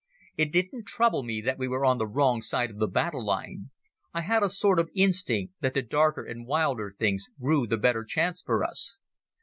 It 0.35 0.51
didn't 0.51 0.85
trouble 0.87 1.21
me 1.21 1.41
that 1.41 1.59
we 1.59 1.67
were 1.67 1.85
on 1.85 1.99
the 1.99 2.07
wrong 2.07 2.41
side 2.41 2.71
of 2.71 2.79
the 2.79 2.87
battle 2.87 3.23
line. 3.23 3.69
I 4.15 4.21
had 4.21 4.41
a 4.41 4.49
sort 4.49 4.79
of 4.79 4.89
instinct 4.95 5.53
that 5.61 5.75
the 5.75 5.83
darker 5.83 6.25
and 6.25 6.47
wilder 6.47 6.95
things 6.97 7.29
grew 7.39 7.67
the 7.67 7.77
better 7.77 8.03
chance 8.03 8.41
for 8.41 8.63
us. 8.63 8.97